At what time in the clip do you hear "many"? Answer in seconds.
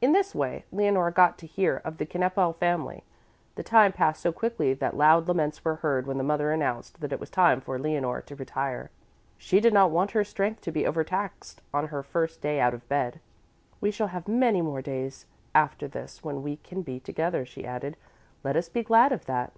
14.28-14.62